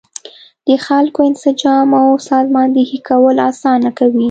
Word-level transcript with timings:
د 0.67 0.69
خلکو 0.85 1.19
انسجام 1.29 1.89
او 2.01 2.07
سازماندهي 2.29 2.99
کول 3.09 3.35
اسانه 3.49 3.89
کوي. 3.97 4.19